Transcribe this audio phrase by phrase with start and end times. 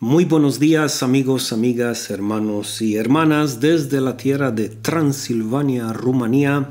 [0.00, 6.70] Muy buenos días amigos, amigas, hermanos y hermanas desde la tierra de Transilvania, Rumanía.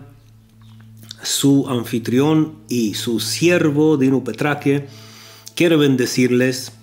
[1.22, 4.88] Su anfitrión y su siervo Dino Petraque
[5.56, 6.74] quiere bendecirles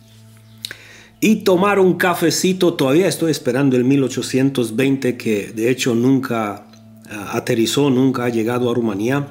[1.21, 2.73] y tomar un cafecito.
[2.73, 6.67] Todavía estoy esperando el 1820 que de hecho nunca
[7.11, 9.29] ah, aterrizó, nunca ha llegado a Rumanía.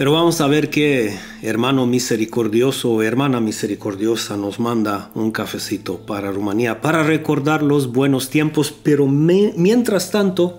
[0.00, 6.32] Pero vamos a ver que hermano misericordioso o hermana misericordiosa nos manda un cafecito para
[6.32, 8.72] Rumanía para recordar los buenos tiempos.
[8.72, 10.58] Pero mientras tanto,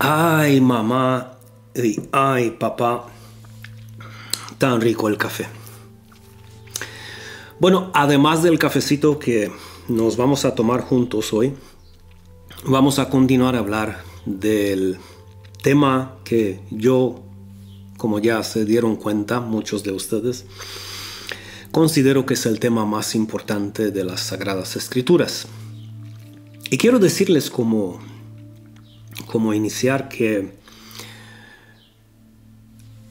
[0.00, 1.38] ay mamá
[1.76, 3.06] y ay papá,
[4.58, 5.46] tan rico el café.
[7.60, 9.52] Bueno, además del cafecito que
[9.86, 11.54] nos vamos a tomar juntos hoy,
[12.64, 14.98] vamos a continuar a hablar del
[15.62, 17.22] tema que yo,
[17.96, 20.46] como ya se dieron cuenta muchos de ustedes,
[21.70, 25.46] considero que es el tema más importante de las Sagradas Escrituras.
[26.70, 28.00] Y quiero decirles como,
[29.26, 30.54] como iniciar que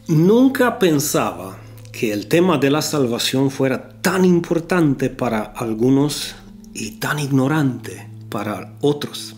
[0.08, 1.58] nunca pensaba
[1.92, 6.36] que el tema de la salvación fuera tan importante para algunos
[6.73, 9.36] y tan ignorante para otros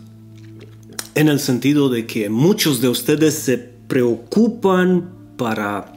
[1.22, 5.94] en el sentido de que muchos de ustedes se preocupan para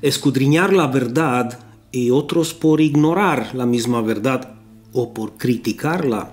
[0.00, 1.58] escudriñar la verdad
[1.92, 4.54] y otros por ignorar la misma verdad
[4.92, 6.32] o por criticarla.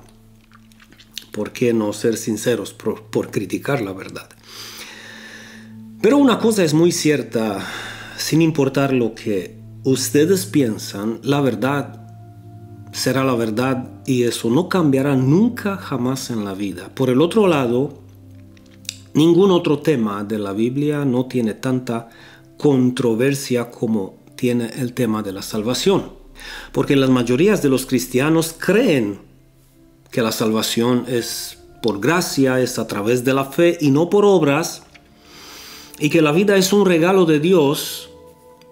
[1.31, 4.29] ¿Por qué no ser sinceros por, por criticar la verdad?
[6.01, 7.67] Pero una cosa es muy cierta,
[8.17, 12.06] sin importar lo que ustedes piensan, la verdad
[12.97, 16.89] será la verdad y eso no cambiará nunca jamás en la vida.
[16.95, 17.93] Por el otro lado,
[19.13, 22.09] ningún otro tema de la Biblia no tiene tanta
[22.57, 26.11] controversia como tiene el tema de la salvación.
[26.71, 29.19] Porque las mayorías de los cristianos creen
[30.09, 34.25] que la salvación es por gracia, es a través de la fe y no por
[34.25, 34.81] obras,
[35.99, 38.09] y que la vida es un regalo de Dios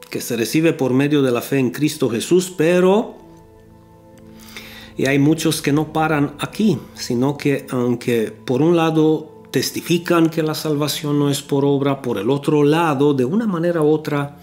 [0.09, 3.24] que se recibe por medio de la fe en Cristo Jesús, pero
[4.97, 10.43] y hay muchos que no paran aquí, sino que aunque por un lado testifican que
[10.43, 14.37] la salvación no es por obra, por el otro lado, de una manera u otra,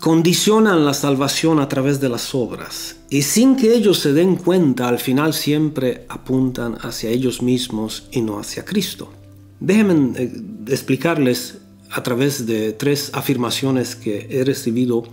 [0.00, 2.96] condicionan la salvación a través de las obras.
[3.10, 8.20] Y sin que ellos se den cuenta, al final siempre apuntan hacia ellos mismos y
[8.20, 9.12] no hacia Cristo.
[9.60, 10.32] Déjenme eh,
[10.68, 11.58] explicarles
[11.90, 15.04] a través de tres afirmaciones que he recibido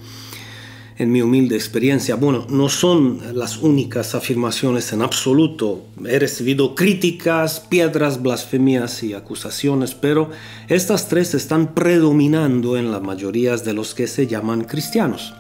[0.98, 2.16] en mi humilde experiencia.
[2.16, 5.88] Bueno, no son las únicas afirmaciones en absoluto.
[6.06, 10.30] He recibido críticas, piedras, blasfemias y acusaciones, pero
[10.70, 15.34] estas tres están predominando en la mayoría de los que se llaman cristianos.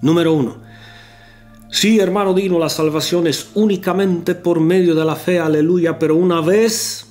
[0.00, 0.68] Número uno.
[1.70, 6.40] Sí, hermano Dino, la salvación es únicamente por medio de la fe, aleluya, pero una
[6.40, 7.06] vez,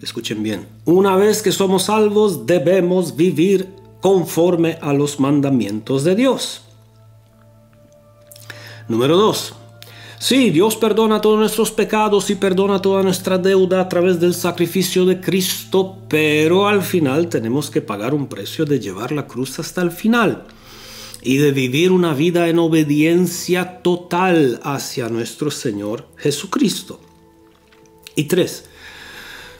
[0.00, 6.62] escuchen bien, una vez que somos salvos debemos vivir conforme a los mandamientos de Dios.
[8.88, 9.54] Número 2.
[10.18, 15.06] Sí, Dios perdona todos nuestros pecados y perdona toda nuestra deuda a través del sacrificio
[15.06, 19.82] de Cristo, pero al final tenemos que pagar un precio de llevar la cruz hasta
[19.82, 20.46] el final
[21.22, 26.98] y de vivir una vida en obediencia total hacia nuestro Señor Jesucristo.
[28.16, 28.68] Y tres,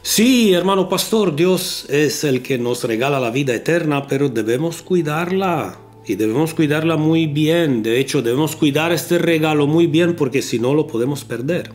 [0.04, 5.78] Sí, hermano pastor, Dios es el que nos regala la vida eterna, pero debemos cuidarla
[6.04, 7.84] y debemos cuidarla muy bien.
[7.84, 11.70] De hecho, debemos cuidar este regalo muy bien porque si no lo podemos perder.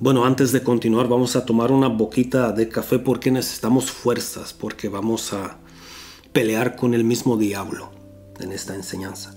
[0.00, 4.88] Bueno, antes de continuar vamos a tomar una boquita de café porque necesitamos fuerzas, porque
[4.88, 5.58] vamos a
[6.32, 7.90] pelear con el mismo diablo
[8.40, 9.34] en esta enseñanza.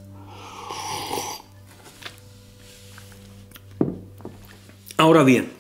[4.96, 5.59] Ahora bien,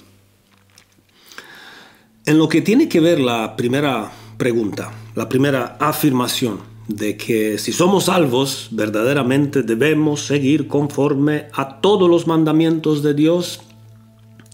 [2.30, 7.72] en lo que tiene que ver la primera pregunta, la primera afirmación de que si
[7.72, 13.62] somos salvos, verdaderamente debemos seguir conforme a todos los mandamientos de Dios,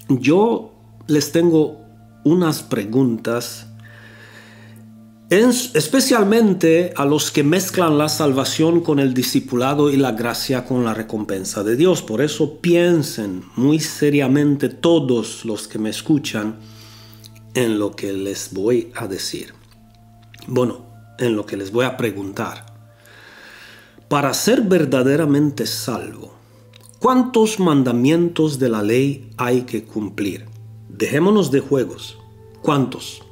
[0.08, 0.74] yo
[1.08, 1.82] les tengo
[2.24, 3.68] unas preguntas,
[5.30, 10.94] especialmente a los que mezclan la salvación con el discipulado y la gracia con la
[10.94, 12.02] recompensa de Dios.
[12.02, 16.56] Por eso piensen muy seriamente todos los que me escuchan,
[17.56, 19.54] en lo que les voy a decir.
[20.48, 20.86] Bueno,
[21.18, 22.66] en lo que les voy a preguntar.
[24.08, 26.36] Para ser verdaderamente salvo,
[27.00, 30.46] ¿cuántos mandamientos de la ley hay que cumplir?
[30.90, 32.18] Dejémonos de juegos.
[32.62, 33.24] ¿Cuántos?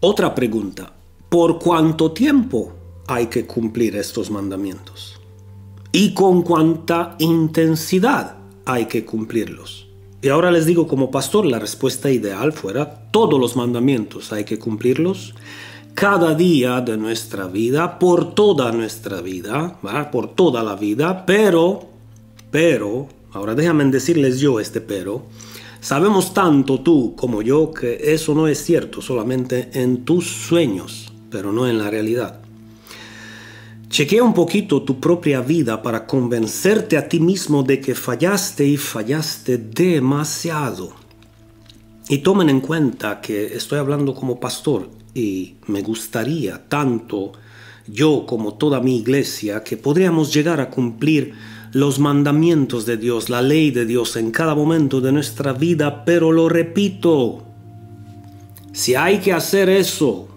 [0.00, 0.94] Otra pregunta.
[1.28, 2.72] por cuánto tiempo
[3.06, 5.20] hay que cumplir estos mandamientos
[5.92, 9.89] y con cuánta intensidad hay que cumplirlos.
[10.22, 14.58] Y ahora les digo como pastor, la respuesta ideal fuera todos los mandamientos hay que
[14.58, 15.34] cumplirlos
[15.94, 19.78] cada día de nuestra vida, por toda nuestra vida,
[20.10, 21.88] por toda la vida, pero,
[22.50, 25.26] pero, ahora déjame decirles yo este pero,
[25.80, 31.52] sabemos tanto tú como yo que eso no es cierto solamente en tus sueños, pero
[31.52, 32.40] no en la realidad.
[33.90, 38.76] Chequea un poquito tu propia vida para convencerte a ti mismo de que fallaste y
[38.76, 40.92] fallaste demasiado.
[42.08, 47.32] Y tomen en cuenta que estoy hablando como pastor y me gustaría tanto
[47.88, 51.34] yo como toda mi iglesia que podríamos llegar a cumplir
[51.72, 56.30] los mandamientos de Dios, la ley de Dios en cada momento de nuestra vida, pero
[56.30, 57.42] lo repito,
[58.72, 60.28] si hay que hacer eso,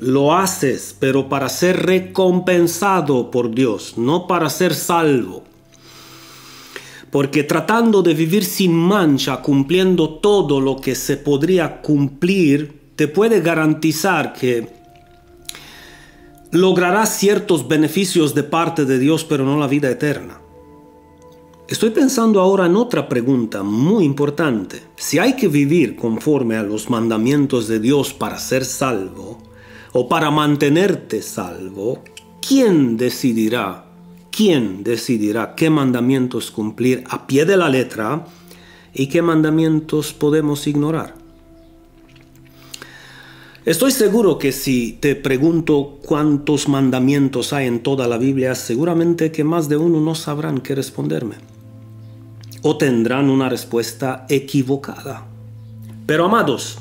[0.00, 5.44] lo haces, pero para ser recompensado por Dios, no para ser salvo.
[7.10, 13.40] Porque tratando de vivir sin mancha, cumpliendo todo lo que se podría cumplir, te puede
[13.40, 14.68] garantizar que
[16.52, 20.40] lograrás ciertos beneficios de parte de Dios, pero no la vida eterna.
[21.68, 24.82] Estoy pensando ahora en otra pregunta muy importante.
[24.96, 29.38] Si hay que vivir conforme a los mandamientos de Dios para ser salvo,
[29.92, 32.02] o para mantenerte salvo,
[32.46, 33.84] ¿quién decidirá?
[34.30, 38.24] ¿Quién decidirá qué mandamientos cumplir a pie de la letra
[38.94, 41.14] y qué mandamientos podemos ignorar?
[43.66, 49.44] Estoy seguro que si te pregunto cuántos mandamientos hay en toda la Biblia, seguramente que
[49.44, 51.34] más de uno no sabrán qué responderme.
[52.62, 55.26] O tendrán una respuesta equivocada.
[56.06, 56.78] Pero amados,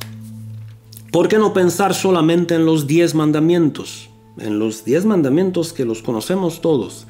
[1.11, 4.09] ¿Por qué no pensar solamente en los diez mandamientos?
[4.37, 7.07] En los diez mandamientos que los conocemos todos.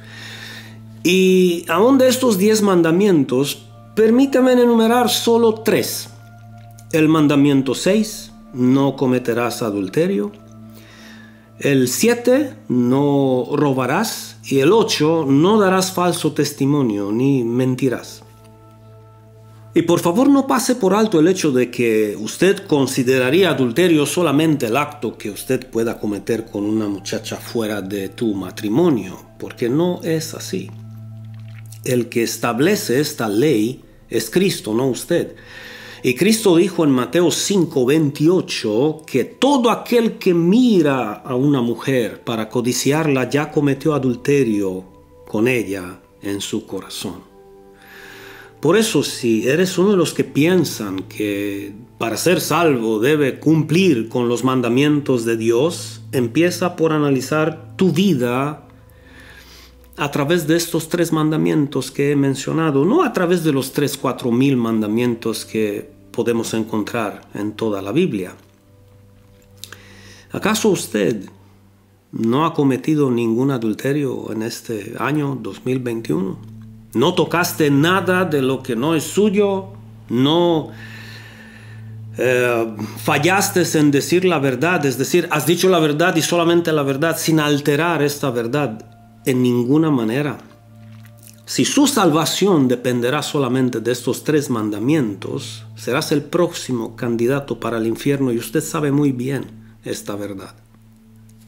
[1.02, 6.08] Y aún de estos diez mandamientos, permítame enumerar solo tres.
[6.92, 10.32] El mandamiento 6, no cometerás adulterio.
[11.58, 14.38] El 7, no robarás.
[14.44, 18.24] Y el 8, no darás falso testimonio ni mentirás.
[19.72, 24.66] Y por favor no pase por alto el hecho de que usted consideraría adulterio solamente
[24.66, 30.00] el acto que usted pueda cometer con una muchacha fuera de tu matrimonio, porque no
[30.02, 30.68] es así.
[31.84, 35.36] El que establece esta ley es Cristo, no usted.
[36.02, 42.48] Y Cristo dijo en Mateo 5:28 que todo aquel que mira a una mujer para
[42.48, 44.84] codiciarla ya cometió adulterio
[45.28, 47.29] con ella en su corazón.
[48.60, 54.10] Por eso si eres uno de los que piensan que para ser salvo debe cumplir
[54.10, 58.66] con los mandamientos de Dios, empieza por analizar tu vida
[59.96, 63.96] a través de estos tres mandamientos que he mencionado, no a través de los tres,
[63.96, 68.34] cuatro mil mandamientos que podemos encontrar en toda la Biblia.
[70.32, 71.24] ¿Acaso usted
[72.12, 76.59] no ha cometido ningún adulterio en este año 2021?
[76.92, 79.68] No tocaste nada de lo que no es suyo,
[80.08, 80.70] no
[82.18, 86.82] eh, fallaste en decir la verdad, es decir, has dicho la verdad y solamente la
[86.82, 88.84] verdad sin alterar esta verdad
[89.24, 90.38] en ninguna manera.
[91.46, 97.86] Si su salvación dependerá solamente de estos tres mandamientos, serás el próximo candidato para el
[97.86, 99.46] infierno y usted sabe muy bien
[99.84, 100.54] esta verdad.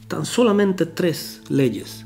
[0.07, 2.05] Tan solamente tres leyes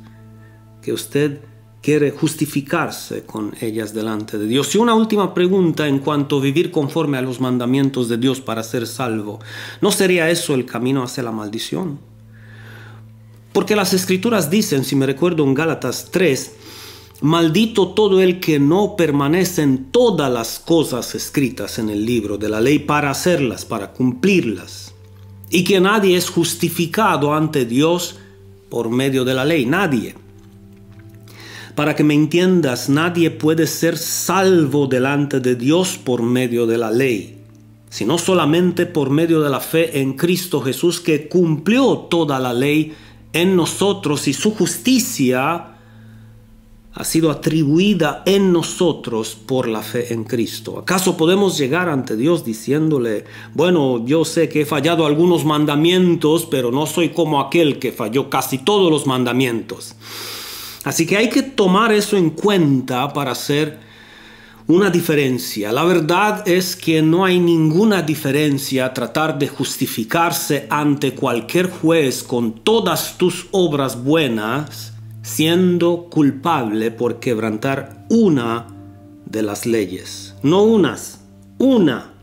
[0.81, 1.39] que usted
[1.87, 4.75] quiere justificarse con ellas delante de Dios.
[4.75, 8.61] Y una última pregunta en cuanto a vivir conforme a los mandamientos de Dios para
[8.61, 9.39] ser salvo.
[9.79, 11.97] ¿No sería eso el camino hacia la maldición?
[13.53, 16.55] Porque las escrituras dicen, si me recuerdo en Gálatas 3,
[17.21, 22.49] Maldito todo el que no permanece en todas las cosas escritas en el libro de
[22.49, 24.93] la ley para hacerlas, para cumplirlas.
[25.49, 28.17] Y que nadie es justificado ante Dios
[28.69, 30.26] por medio de la ley, nadie.
[31.77, 36.89] Para que me entiendas, nadie puede ser salvo delante de Dios por medio de la
[36.89, 37.37] ley,
[37.91, 42.95] sino solamente por medio de la fe en Cristo Jesús que cumplió toda la ley
[43.31, 45.75] en nosotros y su justicia
[46.93, 50.79] ha sido atribuida en nosotros por la fe en Cristo.
[50.79, 56.71] ¿Acaso podemos llegar ante Dios diciéndole, bueno, yo sé que he fallado algunos mandamientos, pero
[56.71, 59.95] no soy como aquel que falló casi todos los mandamientos?
[60.87, 63.77] Así que hay que tomar eso en cuenta para hacer
[64.67, 65.73] una diferencia.
[65.73, 72.63] La verdad es que no hay ninguna diferencia tratar de justificarse ante cualquier juez con
[72.63, 78.67] todas tus obras buenas, siendo culpable por quebrantar una
[79.25, 80.35] de las leyes.
[80.41, 81.19] No unas,
[81.57, 82.13] una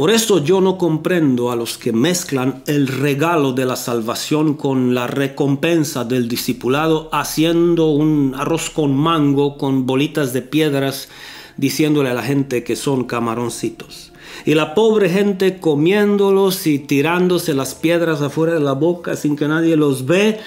[0.00, 4.94] por eso yo no comprendo a los que mezclan el regalo de la salvación con
[4.94, 11.10] la recompensa del discipulado haciendo un arroz con mango con bolitas de piedras
[11.58, 14.10] diciéndole a la gente que son camaroncitos.
[14.46, 19.48] Y la pobre gente comiéndolos y tirándose las piedras afuera de la boca sin que
[19.48, 20.40] nadie los ve.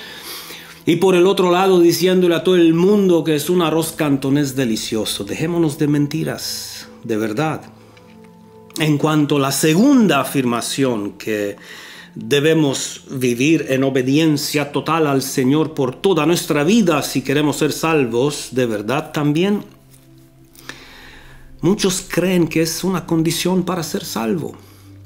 [0.88, 4.56] Y por el otro lado diciéndole a todo el mundo que es un arroz cantonés
[4.56, 5.24] delicioso.
[5.26, 7.62] Dejémonos de mentiras, de verdad.
[8.80, 11.58] En cuanto a la segunda afirmación que
[12.16, 18.50] debemos vivir en obediencia total al Señor por toda nuestra vida si queremos ser salvos
[18.52, 19.64] de verdad también,
[21.62, 24.56] muchos creen que es una condición para ser salvo.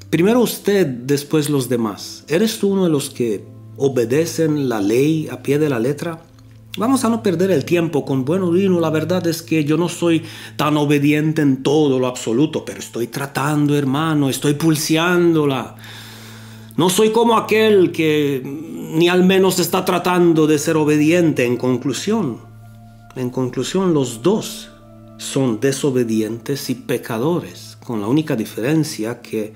[0.08, 2.24] Primero usted, después los demás.
[2.28, 3.44] ¿Eres tú uno de los que
[3.76, 6.22] obedecen la ley a pie de la letra?
[6.78, 8.78] Vamos a no perder el tiempo con bueno vino.
[8.78, 10.22] La verdad es que yo no soy
[10.54, 15.74] tan obediente en todo lo absoluto, pero estoy tratando, hermano, estoy pulseándola.
[16.76, 21.44] No soy como aquel que ni al menos está tratando de ser obediente.
[21.44, 22.38] En conclusión,
[23.16, 24.70] en conclusión, los dos
[25.16, 29.52] son desobedientes y pecadores, con la única diferencia que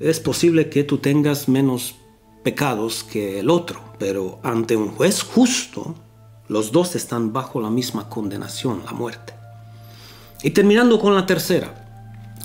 [0.00, 1.94] es posible que tú tengas menos
[2.42, 5.94] pecados que el otro, pero ante un juez justo,
[6.48, 9.34] los dos están bajo la misma condenación, la muerte.
[10.42, 11.86] Y terminando con la tercera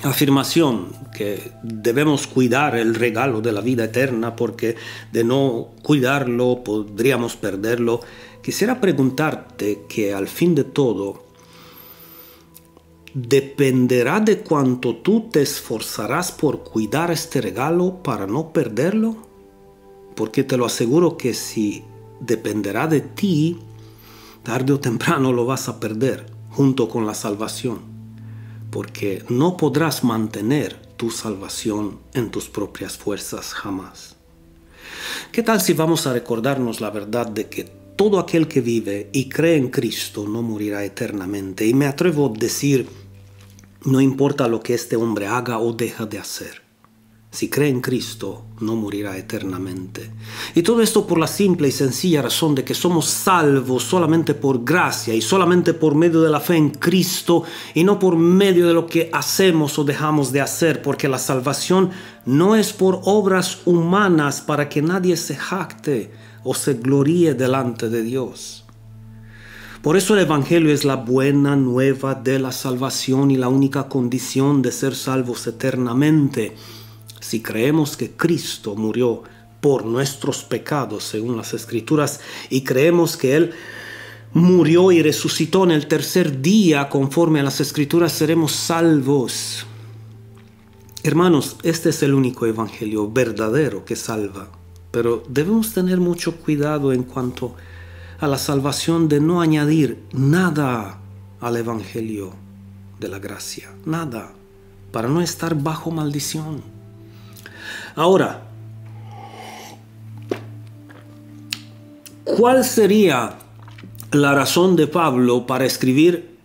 [0.04, 4.76] afirmación, que debemos cuidar el regalo de la vida eterna porque
[5.14, 8.02] de no cuidarlo podríamos perderlo,
[8.44, 11.24] quisiera preguntarte que al fin de todo,
[13.14, 19.35] dependerá de cuánto tú te esforzarás por cuidar este regalo para no perderlo
[20.16, 21.84] porque te lo aseguro que si
[22.20, 23.60] dependerá de ti,
[24.44, 27.80] tarde o temprano lo vas a perder junto con la salvación,
[28.72, 34.16] porque no podrás mantener tu salvación en tus propias fuerzas jamás.
[35.32, 37.66] ¿Qué tal si vamos a recordarnos la verdad de que
[37.98, 41.66] todo aquel que vive y cree en Cristo no morirá eternamente?
[41.66, 42.88] Y me atrevo a decir,
[43.84, 46.65] no importa lo que este hombre haga o deja de hacer.
[47.36, 50.10] Si cree en Cristo, no morirá eternamente.
[50.56, 54.64] Y todo esto por la simple y sencilla razón de que somos salvos solamente por
[54.64, 58.74] gracia y solamente por medio de la fe en Cristo y no por medio de
[58.74, 61.90] lo que hacemos o dejamos de hacer, porque la salvación
[62.26, 66.14] no es por obras humanas para que nadie se jacte
[66.46, 68.64] o se gloríe delante de Dios.
[69.82, 74.62] Por eso el Evangelio es la buena nueva de la salvación y la única condición
[74.62, 76.56] de ser salvos eternamente
[77.36, 79.24] si creemos que Cristo murió
[79.60, 83.52] por nuestros pecados, según las Escrituras, y creemos que Él
[84.32, 89.66] murió y resucitó en el tercer día, conforme a las Escrituras, seremos salvos.
[91.04, 94.48] Hermanos, este es el único Evangelio verdadero que salva,
[94.92, 97.54] pero debemos tener mucho cuidado en cuanto
[98.18, 101.02] a la salvación de no añadir nada
[101.42, 102.32] al Evangelio
[103.02, 104.32] de la gracia, nada,
[104.94, 106.75] para no estar bajo maldición.
[107.96, 108.42] Ahora,
[112.26, 113.38] ¿cuál sería
[114.12, 116.38] la razón de Pablo para escribir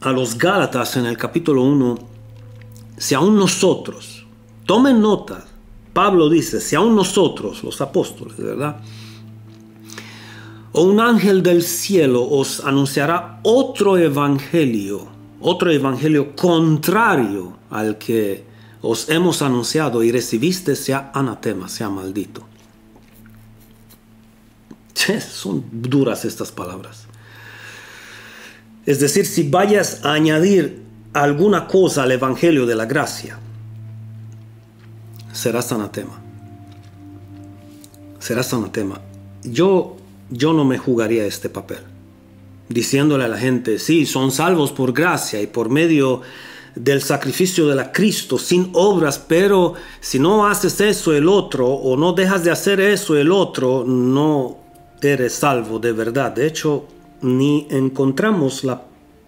[0.00, 1.98] a los Gálatas en el capítulo 1?
[2.96, 4.24] Si aún nosotros,
[4.64, 5.44] tomen nota,
[5.92, 8.80] Pablo dice, si aún nosotros, los apóstoles, ¿verdad?
[10.72, 15.08] O un ángel del cielo os anunciará otro evangelio,
[15.42, 18.55] otro evangelio contrario al que
[18.88, 22.46] os hemos anunciado y recibiste sea anatema, sea maldito.
[25.30, 27.04] son duras estas palabras.
[28.84, 33.38] Es decir, si vayas a añadir alguna cosa al Evangelio de la gracia,
[35.32, 36.20] serás anatema.
[38.20, 39.00] Serás anatema.
[39.42, 39.96] Yo,
[40.30, 41.80] yo no me jugaría este papel.
[42.68, 46.22] Diciéndole a la gente, sí, son salvos por gracia y por medio
[46.76, 51.96] del sacrificio de la Cristo sin obras, pero si no haces eso el otro o
[51.96, 54.58] no dejas de hacer eso el otro, no
[55.00, 56.32] eres salvo de verdad.
[56.32, 56.84] De hecho,
[57.22, 58.64] ni encontramos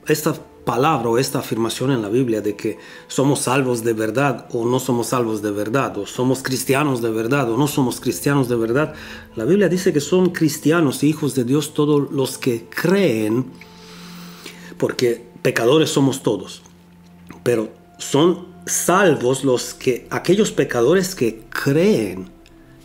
[0.07, 0.35] esta
[0.69, 2.77] palabra o esta afirmación en la Biblia de que
[3.07, 7.51] somos salvos de verdad o no somos salvos de verdad, o somos cristianos de verdad
[7.51, 8.93] o no somos cristianos de verdad.
[9.35, 13.47] La Biblia dice que son cristianos y hijos de Dios todos los que creen,
[14.77, 16.61] porque pecadores somos todos,
[17.49, 22.29] pero son salvos los que aquellos pecadores que creen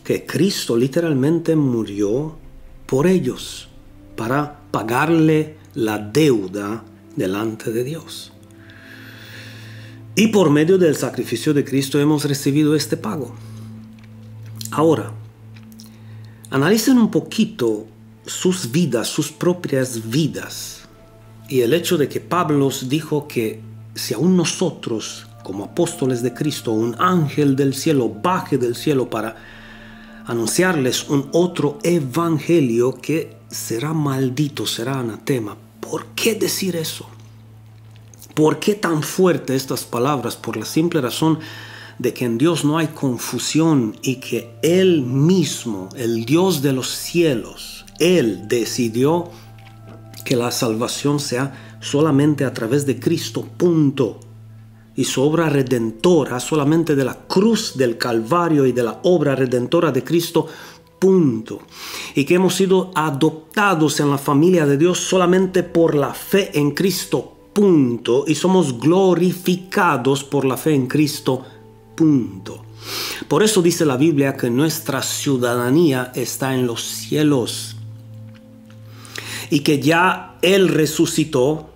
[0.06, 2.38] que Cristo literalmente murió
[2.86, 3.68] por ellos
[4.16, 6.86] para pagarle la deuda
[7.18, 8.32] delante de Dios.
[10.16, 13.36] Y por medio del sacrificio de Cristo hemos recibido este pago.
[14.72, 15.12] Ahora,
[16.52, 17.86] analicen un poquito
[18.26, 20.88] sus vidas, sus propias vidas.
[21.50, 26.72] Y el hecho de que Pablo dijo que si aún nosotros, como apóstoles de Cristo,
[26.72, 29.36] un ángel del cielo baje del cielo para
[30.26, 35.58] anunciarles un otro evangelio que será maldito, será anatema.
[35.80, 37.08] ¿Por qué decir eso?
[38.34, 40.36] ¿Por qué tan fuerte estas palabras?
[40.36, 41.40] Por la simple razón
[42.00, 46.90] de que en Dios no hay confusión y que Él mismo, el Dios de los
[46.90, 49.30] cielos, Él decidió
[50.26, 54.20] que la salvación sea solamente a través de Cristo, punto.
[54.96, 59.92] Y su obra redentora solamente de la cruz del Calvario y de la obra redentora
[59.92, 60.48] de Cristo,
[61.00, 61.60] punto.
[62.16, 66.72] Y que hemos sido adoptados en la familia de Dios solamente por la fe en
[66.72, 68.24] Cristo, punto.
[68.28, 71.44] Y somos glorificados por la fe en Cristo,
[71.96, 72.64] punto.
[73.28, 77.78] Por eso dice la Biblia que nuestra ciudadanía está en los cielos
[79.50, 81.73] y que ya Él resucitó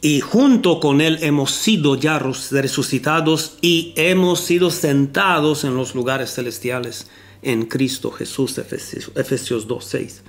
[0.00, 6.34] y junto con Él hemos sido ya resucitados y hemos sido sentados en los lugares
[6.34, 7.08] celestiales
[7.42, 10.20] en Cristo Jesús, Efesios, Efesios 2.6.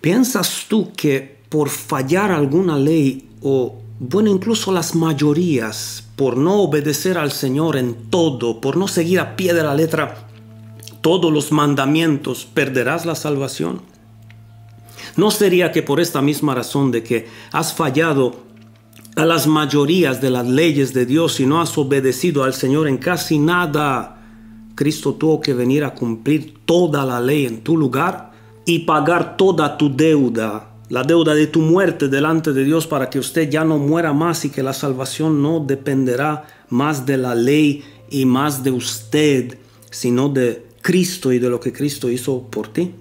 [0.00, 7.18] ¿Piensas tú que por fallar alguna ley o, bueno, incluso las mayorías, por no obedecer
[7.18, 10.28] al Señor en todo, por no seguir a pie de la letra
[11.00, 13.95] todos los mandamientos, perderás la salvación?
[15.16, 18.46] ¿No sería que por esta misma razón de que has fallado
[19.16, 22.98] a las mayorías de las leyes de Dios y no has obedecido al Señor en
[22.98, 24.20] casi nada,
[24.74, 28.32] Cristo tuvo que venir a cumplir toda la ley en tu lugar
[28.66, 33.18] y pagar toda tu deuda, la deuda de tu muerte delante de Dios para que
[33.18, 37.84] usted ya no muera más y que la salvación no dependerá más de la ley
[38.10, 39.58] y más de usted,
[39.90, 42.92] sino de Cristo y de lo que Cristo hizo por ti.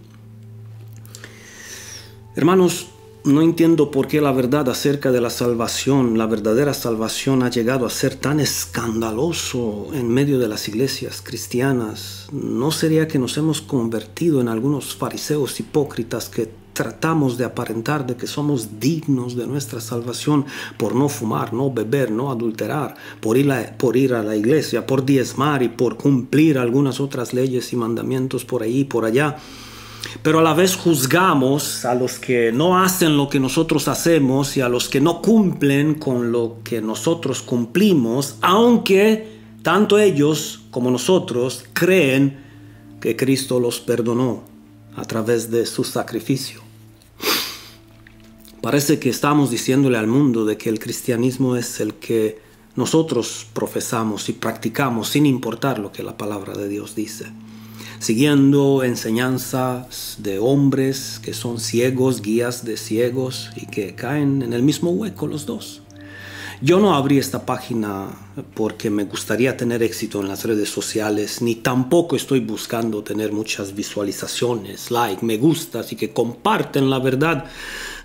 [2.37, 2.87] Hermanos,
[3.23, 7.85] no entiendo por qué la verdad acerca de la salvación, la verdadera salvación, ha llegado
[7.85, 12.27] a ser tan escandaloso en medio de las iglesias cristianas.
[12.33, 18.17] ¿No sería que nos hemos convertido en algunos fariseos hipócritas que tratamos de aparentar de
[18.17, 20.45] que somos dignos de nuestra salvación
[20.77, 24.85] por no fumar, no beber, no adulterar, por ir, a, por ir a la iglesia,
[24.85, 29.37] por diezmar y por cumplir algunas otras leyes y mandamientos por ahí y por allá?
[30.21, 34.61] Pero a la vez juzgamos a los que no hacen lo que nosotros hacemos y
[34.61, 41.65] a los que no cumplen con lo que nosotros cumplimos, aunque tanto ellos como nosotros
[41.73, 42.37] creen
[42.99, 44.43] que Cristo los perdonó
[44.95, 46.61] a través de su sacrificio.
[48.61, 52.39] Parece que estamos diciéndole al mundo de que el cristianismo es el que
[52.75, 57.31] nosotros profesamos y practicamos sin importar lo que la palabra de Dios dice
[57.99, 64.63] siguiendo enseñanzas de hombres que son ciegos, guías de ciegos y que caen en el
[64.63, 65.81] mismo hueco los dos.
[66.61, 68.07] Yo no abrí esta página
[68.53, 73.75] porque me gustaría tener éxito en las redes sociales, ni tampoco estoy buscando tener muchas
[73.75, 77.45] visualizaciones, like, me gustas y que comparten la verdad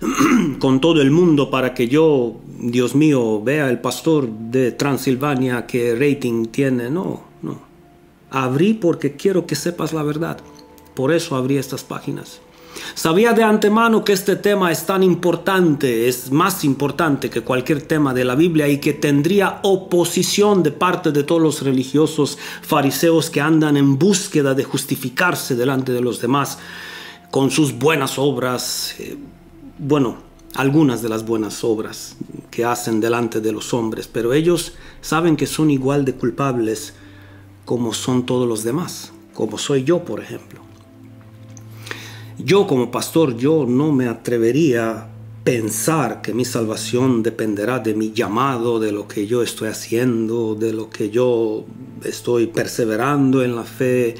[0.59, 5.95] con todo el mundo para que yo, Dios mío, vea el pastor de Transilvania qué
[5.95, 6.89] rating tiene.
[6.89, 7.30] No, no.
[8.31, 10.39] Abrí porque quiero que sepas la verdad.
[10.95, 12.41] Por eso abrí estas páginas.
[12.93, 18.13] Sabía de antemano que este tema es tan importante, es más importante que cualquier tema
[18.13, 23.41] de la Biblia y que tendría oposición de parte de todos los religiosos fariseos que
[23.41, 26.59] andan en búsqueda de justificarse delante de los demás
[27.29, 29.17] con sus buenas obras, eh,
[29.77, 30.17] bueno,
[30.55, 32.17] algunas de las buenas obras
[32.49, 36.93] que hacen delante de los hombres, pero ellos saben que son igual de culpables
[37.65, 40.61] como son todos los demás, como soy yo, por ejemplo.
[42.37, 45.07] Yo como pastor, yo no me atrevería a
[45.43, 50.73] pensar que mi salvación dependerá de mi llamado, de lo que yo estoy haciendo, de
[50.73, 51.65] lo que yo
[52.03, 54.15] estoy perseverando en la fe,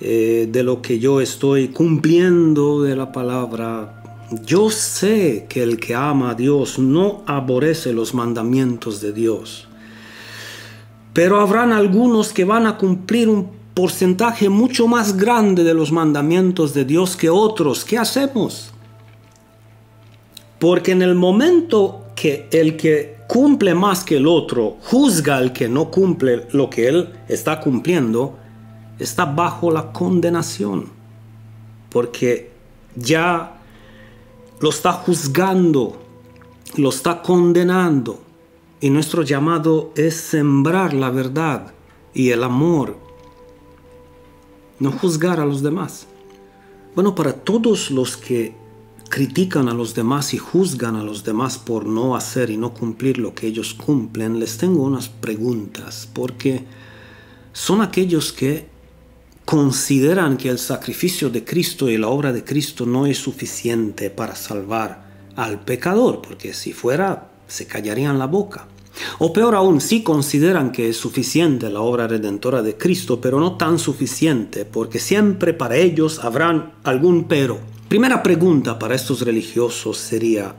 [0.00, 4.26] eh, de lo que yo estoy cumpliendo de la palabra.
[4.44, 9.67] Yo sé que el que ama a Dios no aborrece los mandamientos de Dios.
[11.18, 16.74] Pero habrán algunos que van a cumplir un porcentaje mucho más grande de los mandamientos
[16.74, 17.84] de Dios que otros.
[17.84, 18.70] ¿Qué hacemos?
[20.60, 25.68] Porque en el momento que el que cumple más que el otro juzga al que
[25.68, 28.38] no cumple lo que él está cumpliendo,
[29.00, 30.86] está bajo la condenación,
[31.90, 32.52] porque
[32.94, 33.58] ya
[34.60, 36.00] lo está juzgando,
[36.76, 38.27] lo está condenando.
[38.80, 41.74] Y nuestro llamado es sembrar la verdad
[42.14, 42.96] y el amor,
[44.78, 46.06] no juzgar a los demás.
[46.94, 48.54] Bueno, para todos los que
[49.08, 53.18] critican a los demás y juzgan a los demás por no hacer y no cumplir
[53.18, 56.64] lo que ellos cumplen, les tengo unas preguntas, porque
[57.52, 58.66] son aquellos que
[59.44, 64.36] consideran que el sacrificio de Cristo y la obra de Cristo no es suficiente para
[64.36, 68.68] salvar al pecador, porque si fuera, se callarían la boca.
[69.18, 73.56] O peor aún, sí consideran que es suficiente la obra redentora de Cristo, pero no
[73.56, 77.58] tan suficiente, porque siempre para ellos habrán algún pero.
[77.88, 80.54] Primera pregunta para estos religiosos sería,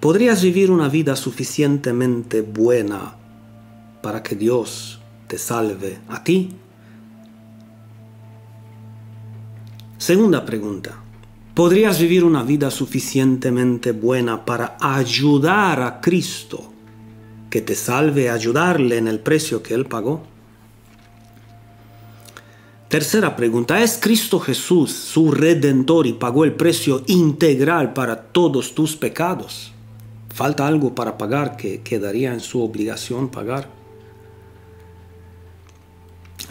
[0.00, 3.16] ¿podrías vivir una vida suficientemente buena
[4.02, 6.50] para que Dios te salve a ti?
[9.98, 10.96] Segunda pregunta,
[11.54, 16.72] ¿podrías vivir una vida suficientemente buena para ayudar a Cristo
[17.50, 20.22] que te salve, ayudarle en el precio que Él pagó?
[22.88, 28.96] Tercera pregunta, ¿es Cristo Jesús su redentor y pagó el precio integral para todos tus
[28.96, 29.72] pecados?
[30.34, 33.68] ¿Falta algo para pagar que quedaría en su obligación pagar?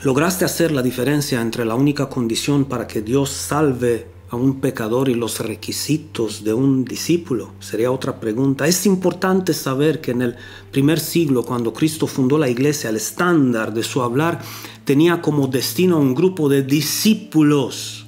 [0.03, 5.09] ¿Lograste hacer la diferencia entre la única condición para que Dios salve a un pecador
[5.09, 7.51] y los requisitos de un discípulo?
[7.59, 8.67] Sería otra pregunta.
[8.67, 10.35] Es importante saber que en el
[10.71, 14.39] primer siglo, cuando Cristo fundó la iglesia, el estándar de su hablar
[14.85, 18.05] tenía como destino a un grupo de discípulos.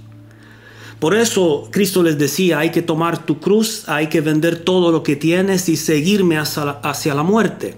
[1.00, 5.02] Por eso Cristo les decía, hay que tomar tu cruz, hay que vender todo lo
[5.02, 7.76] que tienes y seguirme hacia la, hacia la muerte.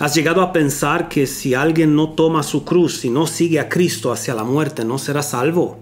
[0.00, 3.68] ¿Has llegado a pensar que si alguien no toma su cruz y no sigue a
[3.68, 5.78] Cristo hacia la muerte, no será salvo?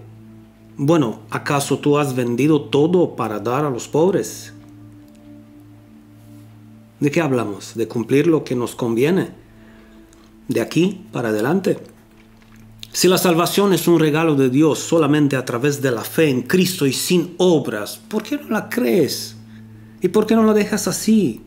[0.83, 4.51] Bueno, ¿acaso tú has vendido todo para dar a los pobres?
[6.99, 7.75] ¿De qué hablamos?
[7.75, 9.29] ¿De cumplir lo que nos conviene?
[10.47, 11.77] ¿De aquí para adelante?
[12.91, 16.41] Si la salvación es un regalo de Dios solamente a través de la fe en
[16.41, 19.35] Cristo y sin obras, ¿por qué no la crees?
[20.01, 21.43] ¿Y por qué no la dejas así?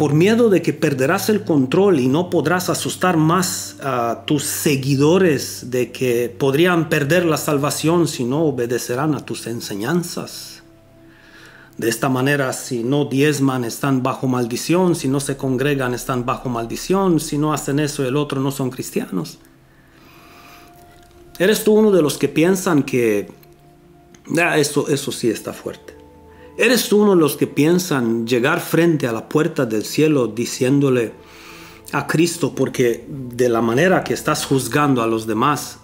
[0.00, 5.70] Por miedo de que perderás el control y no podrás asustar más a tus seguidores
[5.70, 10.62] de que podrían perder la salvación si no obedecerán a tus enseñanzas.
[11.76, 16.48] De esta manera, si no diezman, están bajo maldición, si no se congregan, están bajo
[16.48, 19.38] maldición, si no hacen eso, el otro no son cristianos.
[21.38, 23.30] ¿Eres tú uno de los que piensan que
[24.38, 25.99] ah, eso, eso sí está fuerte?
[26.56, 31.12] ¿Eres uno de los que piensan llegar frente a la puerta del cielo diciéndole
[31.92, 35.78] a Cristo porque de la manera que estás juzgando a los demás,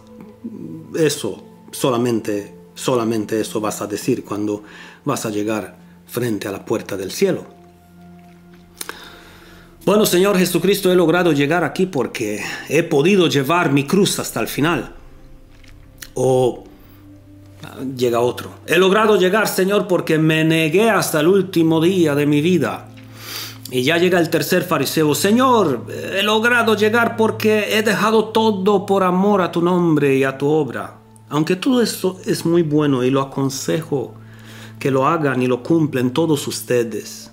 [0.94, 4.62] eso solamente, solamente eso vas a decir cuando
[5.04, 7.56] vas a llegar frente a la puerta del cielo?
[9.86, 14.48] Bueno, Señor Jesucristo, he logrado llegar aquí porque he podido llevar mi cruz hasta el
[14.48, 14.96] final.
[16.14, 16.64] O
[17.96, 18.50] llega otro.
[18.66, 22.88] He logrado llegar, Señor, porque me negué hasta el último día de mi vida.
[23.70, 29.02] Y ya llega el tercer fariseo, Señor, he logrado llegar porque he dejado todo por
[29.02, 30.98] amor a tu nombre y a tu obra.
[31.28, 34.14] Aunque todo esto es muy bueno y lo aconsejo
[34.78, 37.32] que lo hagan y lo cumplen todos ustedes,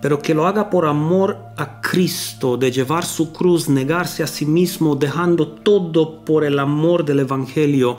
[0.00, 4.46] pero que lo haga por amor a Cristo, de llevar su cruz, negarse a sí
[4.46, 7.98] mismo, dejando todo por el amor del Evangelio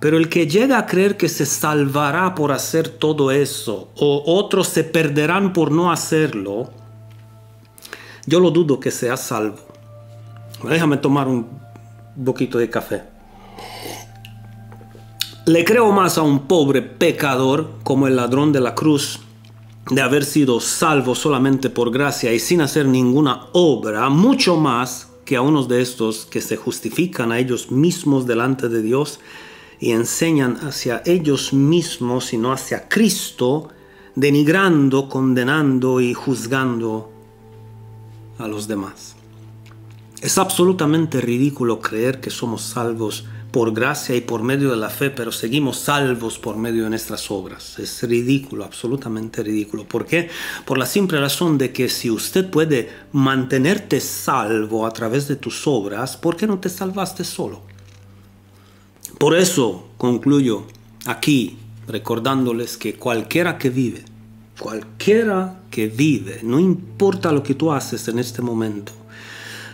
[0.00, 4.68] pero el que llega a creer que se salvará por hacer todo eso, o otros
[4.68, 6.70] se perderán por no hacerlo,
[8.26, 9.56] yo lo dudo que sea salvo.
[10.62, 11.48] Déjame tomar un
[12.24, 13.02] poquito de café.
[15.46, 19.20] Le creo más a un pobre pecador como el ladrón de la cruz
[19.90, 25.36] de haber sido salvo solamente por gracia y sin hacer ninguna obra, mucho más que
[25.36, 29.20] a unos de estos que se justifican a ellos mismos delante de Dios
[29.80, 33.68] y enseñan hacia ellos mismos y no hacia Cristo,
[34.14, 37.10] denigrando, condenando y juzgando
[38.38, 39.14] a los demás.
[40.20, 45.10] Es absolutamente ridículo creer que somos salvos por gracia y por medio de la fe,
[45.10, 47.78] pero seguimos salvos por medio de nuestras obras.
[47.78, 49.84] Es ridículo, absolutamente ridículo.
[49.84, 50.28] ¿Por qué?
[50.64, 55.66] Por la simple razón de que si usted puede mantenerte salvo a través de tus
[55.66, 57.67] obras, ¿por qué no te salvaste solo?
[59.18, 60.64] Por eso concluyo
[61.06, 64.04] aquí recordándoles que cualquiera que vive
[64.58, 68.92] cualquiera que vive, no importa lo que tú haces en este momento,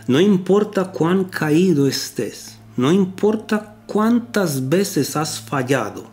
[0.07, 6.05] no importa cuán caído estés, no importa cuántas veces has fallado,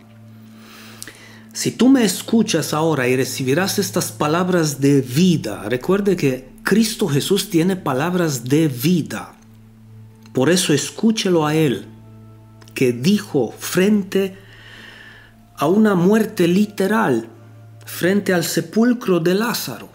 [1.53, 7.51] si tú me escuchas ahora y recibirás estas palabras de vida, recuerde que Cristo Jesús
[7.51, 9.35] tiene palabras de vida.
[10.33, 11.85] Por eso escúchelo a Él,
[12.91, 14.35] dijo frente
[15.55, 17.29] a una muerte literal,
[17.85, 19.89] frente al sepulcro de Lázaro,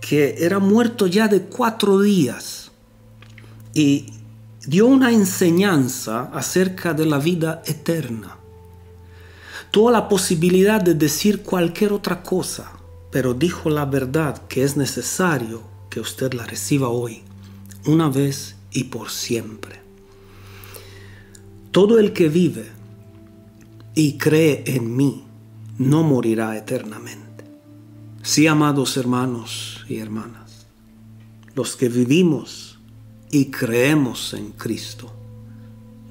[0.00, 2.70] que era muerto ya de cuatro días,
[3.72, 4.12] y
[4.66, 8.36] dio una enseñanza acerca de la vida eterna
[9.74, 12.70] tuvo la posibilidad de decir cualquier otra cosa,
[13.10, 17.24] pero dijo la verdad que es necesario que usted la reciba hoy,
[17.84, 19.83] una vez y por siempre.
[21.74, 22.66] Todo el que vive
[23.94, 25.24] y cree en mí
[25.76, 27.44] no morirá eternamente.
[28.22, 30.66] Sí, amados hermanos y hermanas,
[31.54, 32.78] los que vivimos
[33.30, 35.12] y creemos en Cristo,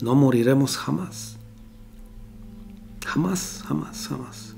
[0.01, 1.33] no moriremos jamás
[3.05, 4.55] Jamás, jamás, jamás.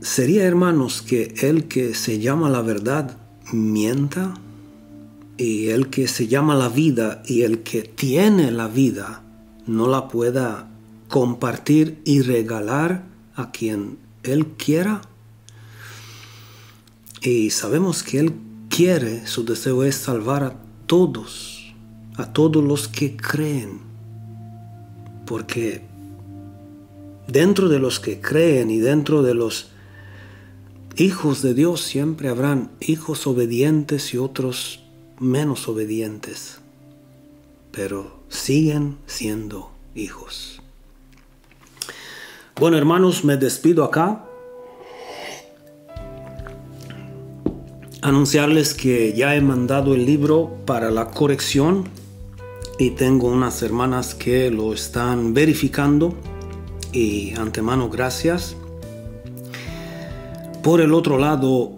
[0.00, 3.16] Sería, hermanos, que el que se llama la verdad
[3.52, 4.34] mienta
[5.36, 9.22] y el que se llama la vida y el que tiene la vida
[9.66, 10.68] no la pueda
[11.08, 15.02] compartir y regalar a quien él quiera.
[17.22, 18.34] Y sabemos que él
[18.68, 21.74] quiere, su deseo es salvar a todos,
[22.16, 23.94] a todos los que creen
[25.24, 25.82] porque
[27.26, 29.70] dentro de los que creen y dentro de los
[30.96, 34.83] hijos de Dios siempre habrán hijos obedientes y otros
[35.18, 36.58] menos obedientes,
[37.70, 40.60] pero siguen siendo hijos.
[42.56, 44.24] Bueno hermanos, me despido acá.
[48.02, 51.88] Anunciarles que ya he mandado el libro para la corrección
[52.78, 56.14] y tengo unas hermanas que lo están verificando
[56.92, 58.56] y antemano gracias.
[60.62, 61.72] Por el otro lado,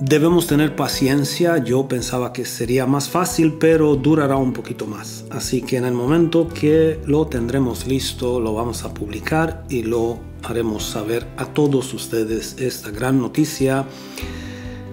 [0.00, 1.58] debemos tener paciencia.
[1.58, 5.24] Yo pensaba que sería más fácil, pero durará un poquito más.
[5.30, 10.18] Así que en el momento que lo tendremos listo, lo vamos a publicar y lo
[10.42, 13.86] haremos saber a todos ustedes esta gran noticia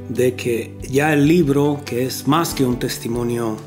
[0.09, 3.57] de que ya el libro, que es más que un testimonio,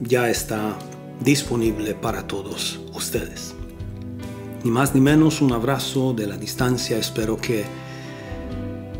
[0.00, 0.76] ya está
[1.20, 3.54] disponible para todos ustedes.
[4.64, 6.96] Ni más ni menos un abrazo de la distancia.
[6.98, 7.64] Espero que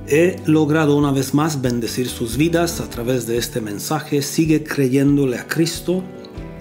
[0.09, 4.23] he logrado una vez más bendecir sus vidas a través de este mensaje.
[4.23, 6.03] Sigue creyéndole a Cristo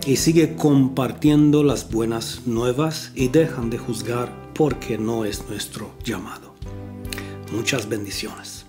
[0.05, 6.53] y sigue compartiendo las buenas nuevas y dejan de juzgar porque no es nuestro llamado.
[7.51, 8.60] Muchas bendiciones.